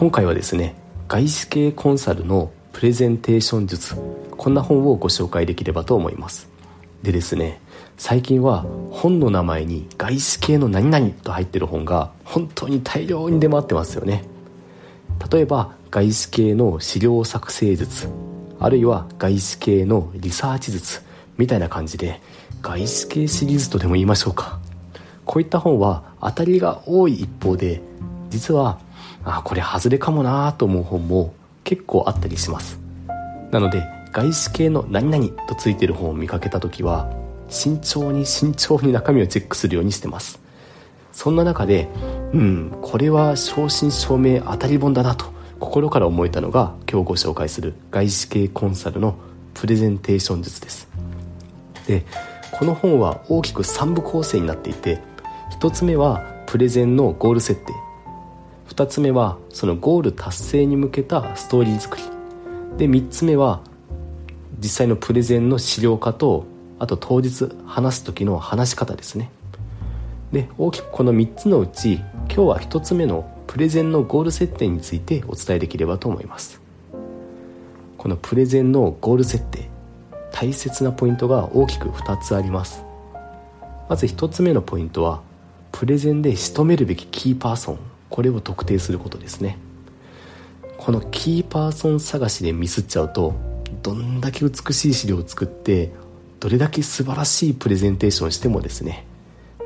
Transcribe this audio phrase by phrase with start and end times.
[0.00, 0.76] 今回はですね
[1.08, 3.96] 外資系コンサルのプレゼンテーション術
[4.30, 6.48] こんな本をご紹介できればと思います。
[7.02, 7.60] でですね
[7.98, 14.24] 最近は本の名前に外資系の何々と入ってる本が本当に大量に出回ってますよね。
[15.30, 18.08] 例えば外資系の資料作成術
[18.58, 21.02] あるいは外資系のリサーチ術
[21.36, 22.22] みたいな感じで
[22.62, 24.60] 外資系シリーズとでも言いましょうか。
[25.26, 27.82] こういった本は当たりが多い一方で
[28.30, 28.78] 実は
[29.24, 31.34] あこれ外れかもなと思う本も
[31.64, 32.78] 結構あったりします。
[33.50, 37.12] なので外資系の何々とついてる本を見かけた時は
[37.48, 40.40] 慎重に慎重に中身をチェックするようにしてます。
[41.12, 41.88] そんな中で
[42.32, 45.26] うんこれは正真正銘当たり本だなと
[45.58, 49.16] 心から思えたのが今日ご紹介する外資系コンサルの
[49.54, 50.88] プレゼンテーション術です。
[51.86, 52.04] で
[52.52, 55.00] この本は大きく3部構成になっていて
[55.60, 57.72] 1つ目はプレゼンのゴール設定。
[58.70, 62.04] 2つ目はそのゴール達成に向けたストーリー作り。
[62.78, 63.60] で3つ目は
[64.60, 66.44] 実際のプレゼンの資料化と
[66.78, 69.30] あと当日話す時の話し方ですね。
[70.32, 76.60] で大きくこの3つのうち今日は1つ目のプレゼンのゴール設定についてお伝えできればと思います。
[77.98, 79.68] このプレゼンのゴール設定
[80.30, 82.84] 大切なポイントが大きく2つあります。
[83.88, 85.22] まず1つ目のポイントは
[85.72, 87.89] プレゼンで仕留めるべきキーパーソン。
[88.10, 89.56] これを特定することですね。
[90.76, 93.34] このキーパーソン探しでミスっちゃうと
[93.82, 95.92] どんだけ美しい資料を作って
[96.40, 99.06] どれだけ素晴らしいプレゼンテーションしてもですね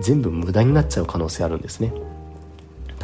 [0.00, 1.92] 全部無駄になっちゃう可能性あるんですね。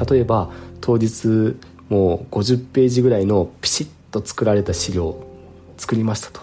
[0.08, 1.56] 例えば当日
[1.88, 5.26] もう50ページぐらいのピシッと作られた資料を
[5.76, 6.40] 作りましたと。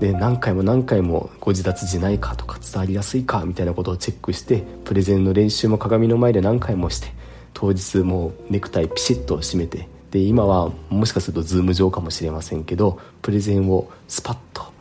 [0.00, 7.12] で何回も何回も誤字脱字ないかとか伝わりやすいかみたいなことをチェックしてプレゼンの練習も鏡の前で何回もして
[7.54, 14.72] 当日もうネクタイピシッと締めてで今はもしかすると Zoom 上かもしれませんけどプレゼンをスパッと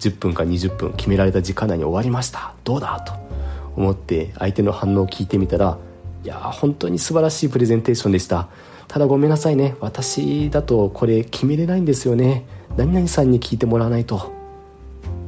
[0.00, 2.54] 10分か20分決められた時間内に終わりました。
[2.64, 3.14] どうだと
[3.76, 5.78] 思って相手の反応を聞いてみたら
[6.22, 8.48] いや本当に素晴らしいプレゼンテーションでした。
[8.88, 9.74] ただごめんなさいね。
[9.80, 12.44] 私だとこれ決めれないんですよね。
[12.76, 14.32] 何々さんに聞いてもらわないと。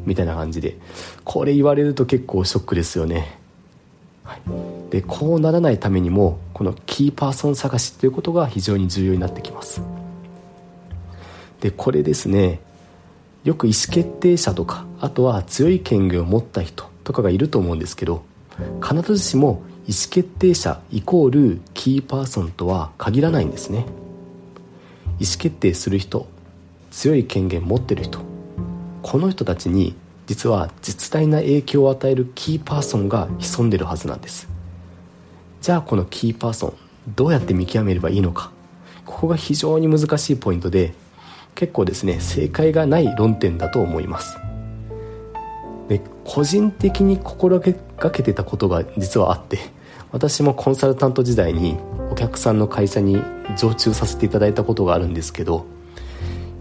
[0.04, 0.76] みたいな感じで。
[1.24, 3.38] これ言われると結構ショックですよね、
[4.28, 4.42] はい、
[4.90, 9.80] でこうならないためにもこのキーパーソン探しということが非常に重要になってきます。
[11.62, 12.60] でこれですね
[13.42, 18.22] よく意思決定者とかあとは強い権限を持った人とかがいると思うんですけど
[18.86, 23.86] 必ずしも意思決定者イコールキーパーソンとは限らないんですね。
[25.18, 26.28] 意思決定する人
[26.90, 28.20] 強い権限持ってる人
[29.02, 29.96] この人たちに
[30.28, 34.46] 実は実大な影響を与えるキーパーソンが潜んでるはずなんです。
[35.62, 36.74] じゃあこのキーパーソン
[37.16, 38.52] どうやって見極めればいいのか。
[39.06, 40.92] ここが非常に難しいポイントで
[41.54, 44.36] 結構ですね正解がない論点だと思います。
[45.88, 49.58] で個人的に心がけてたことが実はあって
[50.12, 51.78] 私もコンサルタント時代に
[52.10, 53.22] お客さんの会社に
[53.56, 55.64] 常駐させていただいたことがあるんですけど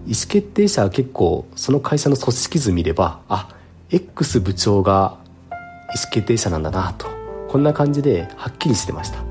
[0.06, 3.57] 意思決定者は結構その会社の組織図見ればあ
[3.90, 5.18] X 部長が
[5.50, 5.54] 意
[5.98, 7.08] 思決定者なんだなと。
[7.48, 9.24] こんな感じではっきりしてました。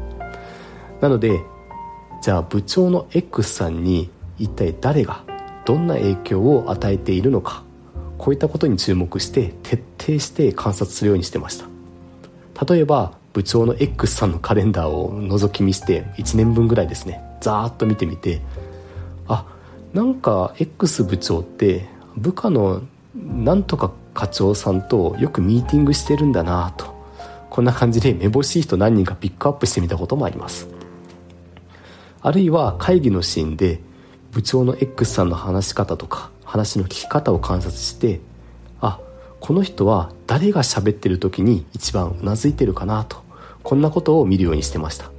[1.01, 1.41] なので
[2.23, 5.23] じゃあ部長の X さんに一体誰が
[5.65, 7.63] どんな影響を与えているのか
[8.19, 11.67] こういったことに注目して徹底して観察するようにしてました。
[12.67, 18.41] 例えば部長の X さんのカレンダーを覗き見して1年分ぐらいですねざーっと見てみて
[19.29, 19.45] あ
[19.93, 22.81] なんか X 部長って部下の
[23.17, 26.95] なんとか課長さんとよくミーティングしてるんだなと。
[27.49, 30.69] こんな感じでめぼしい人何人かピックアップしてみたこともあります。
[32.21, 33.81] あるいは会議のシーンで
[34.33, 38.21] 部長の X さんの話し方とか話の聞き方を観察して
[38.81, 39.01] あ
[39.41, 43.25] この人は誰が喋ってる時に一番うなずいてるかなと。
[43.63, 45.11] こんなことを見るようにしてました。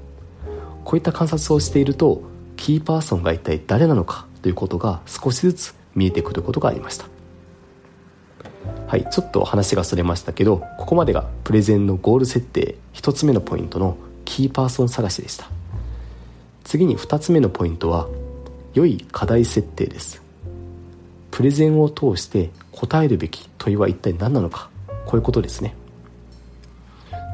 [0.86, 2.22] こういった観察をしていると
[2.56, 7.17] キーパーソンが一体誰なのかということが少しずつ見えてくることがありました。
[8.88, 15.50] はいちょっと話がそれましたけどここまでがプレゼンのゴール設定1つ目のポイントのキーパーソン探しでした。
[16.64, 18.08] 次に2つ目のポイントは
[18.74, 20.22] 良い課題設定です。
[21.32, 24.70] プレゼンを通して答えるべき問いは一体何なのか
[25.06, 25.76] こういうことですね。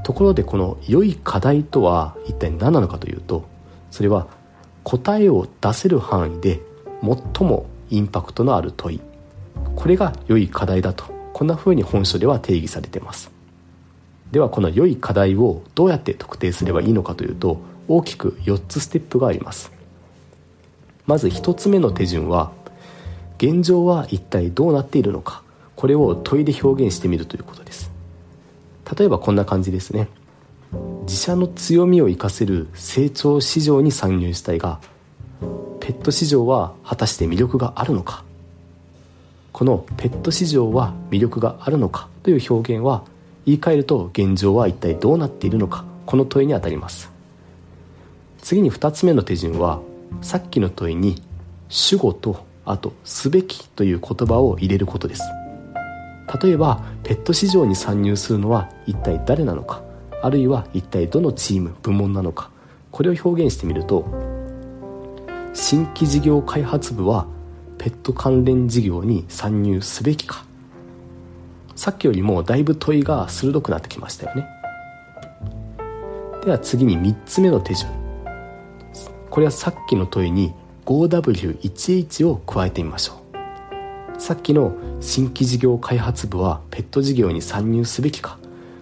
[0.03, 3.45] ところでこの良い課題とは一体何なのかというと
[3.91, 4.27] それは
[4.83, 6.61] 答えを出せる範囲で
[7.03, 9.01] 最もインパクトのある問い。
[9.75, 13.31] これが良い課題だとこんな風に本書では定義されてます。
[14.31, 19.71] ではこの良い課題をどうやって特定すればいいのかというと大きく4つステップがあります。
[21.05, 22.51] まず1つ目の手順は
[23.37, 25.43] 現状は一体どうなっているのか
[25.75, 27.91] これを問いで表現してみるということです。
[28.97, 30.07] 例えばこんな感じですね。
[31.03, 34.79] 自社の強みを生かせる成長市場に参入したいが
[35.79, 38.23] ペット市場は果たして魅力があるのか。
[39.53, 43.03] このペット市場は魅力があるのかという表現は
[43.45, 47.11] 言い換えると現状は一体どうなっているのかこの問いにあたります。
[48.41, 49.79] 次に2つ目の手順は
[50.21, 51.21] さっきの問いに
[51.69, 55.21] 主語とあと「すべき」という言葉を入れることです。
[56.41, 59.83] 例えばペット市場に参入するのは一体誰なのか
[60.23, 62.49] あるいは一体どのチーム部門なのか
[62.89, 64.05] これを表現してみると
[65.53, 67.27] 新規事業開発部は
[67.83, 70.45] ペット関連事業に参入すべきか。
[71.75, 74.47] さっきよりもだいぶ問いが鋭くなってきましたよね。
[76.45, 77.91] では次に3つ目の手順。
[79.29, 80.53] これはさっきの問いに
[80.85, 83.21] 5W1H を加えてみましょ
[84.15, 84.21] う。
[84.21, 88.37] さっきの新規事業開発部はペット事業に参入すべきか。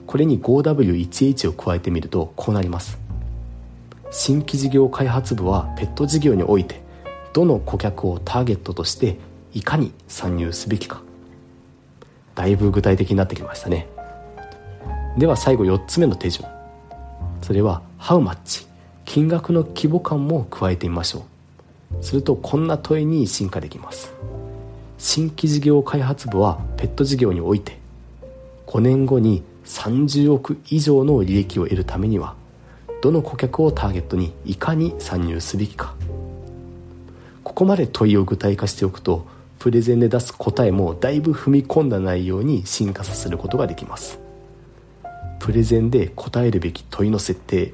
[0.05, 2.99] これに 5W1H を加えてみるとこうなります。
[4.11, 6.90] 新規事業開発部はペット事業において
[7.33, 9.17] どの顧客をターゲットとして
[9.53, 11.01] いかに参入すべきか。
[12.35, 13.87] だいぶ具体的になってきましたね。
[15.17, 16.47] では最後4つ目の手順
[17.41, 18.67] それは How much
[19.03, 21.25] 金額の規模感も加えてみましょ
[21.99, 22.03] う。
[22.03, 24.13] するとこんな問いに進化できます。
[24.97, 27.79] 新規事業開発部はペット事業において
[28.67, 32.35] 5年後に30億以上の利益を得るためには
[33.01, 35.95] どの顧客をターゲットにいかに参入すべきか。
[37.51, 39.27] ここまで問いを具体化しておくと
[39.59, 44.19] プレゼンで出す答えもだいぶ踏み込んだ内容に進化させることができます。
[45.39, 47.73] プレゼンで答えるべき問いの設定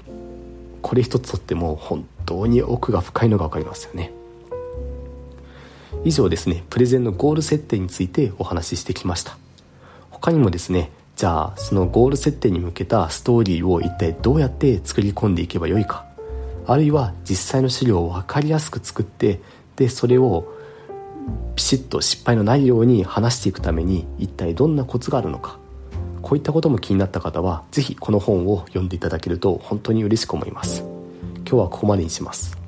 [0.82, 4.12] これ一つとっても本当に奥が深いのが分かりますよね。
[6.04, 9.38] 以上ですねプレゼンのゴール設定についてお話ししてきました。
[10.10, 16.04] 他にもですねじゃあそのゴール設定に向けたストーリーを一体どうやって作り込んでいけばよいか
[16.66, 19.40] あるいは実際の資料を分かりやすく作って
[19.78, 20.52] でそれを
[21.56, 25.60] ピシッと失敗のないように話していくために一体どんなコツがあるのか。
[26.22, 30.84] こういったことも気になった方は是非この本を読んでいただけると本当に嬉しく思います。
[31.48, 32.67] 今日はここまでにします。